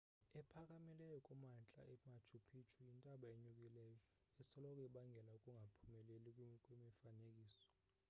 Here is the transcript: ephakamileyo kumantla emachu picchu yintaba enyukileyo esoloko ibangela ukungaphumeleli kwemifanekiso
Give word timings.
ephakamileyo 0.39 1.17
kumantla 1.27 1.81
emachu 1.95 2.35
picchu 2.49 2.77
yintaba 2.85 3.25
enyukileyo 3.35 3.97
esoloko 4.41 4.79
ibangela 4.87 5.29
ukungaphumeleli 5.37 6.29
kwemifanekiso 6.63 7.63